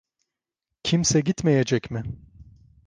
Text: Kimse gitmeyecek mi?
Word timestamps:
Kimse 0.83 1.19
gitmeyecek 1.21 1.91
mi? 1.91 2.03